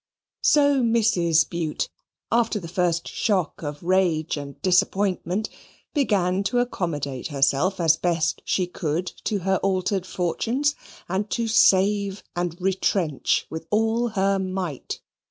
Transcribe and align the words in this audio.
So 0.41 0.81
Mrs. 0.81 1.47
Bute, 1.47 1.87
after 2.31 2.59
the 2.59 2.67
first 2.67 3.07
shock 3.07 3.61
of 3.61 3.83
rage 3.83 4.35
and 4.35 4.59
disappointment, 4.63 5.47
began 5.93 6.41
to 6.45 6.57
accommodate 6.57 7.27
herself 7.27 7.79
as 7.79 7.97
best 7.97 8.41
she 8.43 8.65
could 8.65 9.05
to 9.25 9.41
her 9.41 9.57
altered 9.57 10.07
fortunes 10.07 10.73
and 11.07 11.29
to 11.29 11.47
save 11.47 12.23
and 12.35 12.59
retrench 12.59 13.45
with 13.51 13.67
all 13.69 14.07
her 14.17 14.39
might. 14.39 15.01